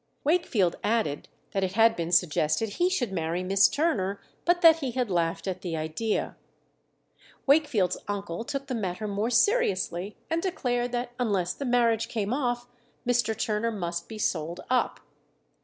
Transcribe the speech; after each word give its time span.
Wakefield 0.23 0.77
added 0.83 1.27
that 1.51 1.63
it 1.63 1.73
had 1.73 1.95
been 1.95 2.11
suggested 2.11 2.69
he 2.69 2.89
should 2.89 3.11
marry 3.11 3.43
Miss 3.43 3.67
Turner, 3.67 4.19
but 4.45 4.61
that 4.61 4.77
he 4.79 4.93
had 4.93 5.11
laughed 5.11 5.47
at 5.47 5.61
the 5.61 5.77
idea. 5.77 6.35
Wakefield's 7.45 7.99
uncle 8.07 8.43
took 8.43 8.65
the 8.65 8.73
matter 8.73 9.07
more 9.07 9.29
seriously, 9.29 10.17
and 10.27 10.41
declared 10.41 10.91
that 10.91 11.11
unless 11.19 11.53
the 11.53 11.65
marriage 11.65 12.07
came 12.09 12.33
off 12.33 12.65
Mr. 13.07 13.37
Turner 13.37 13.69
must 13.69 14.09
be 14.09 14.17
sold 14.17 14.61
up. 14.71 15.01